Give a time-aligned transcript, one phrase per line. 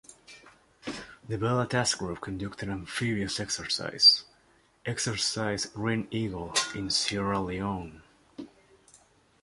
[1.27, 4.23] The Vela task group conducted an amphibious exercise,
[4.83, 8.01] Exercise Green Eagle, in Sierra Leone.